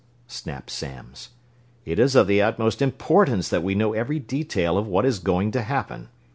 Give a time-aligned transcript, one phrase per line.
[0.25, 1.29] snapped Samms.
[1.85, 5.51] "It is of the utmost importance that we know every detail of what is going
[5.51, 6.09] to happen.